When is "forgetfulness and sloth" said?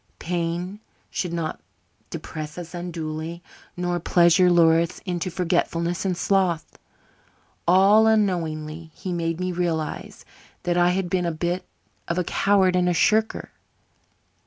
5.29-6.79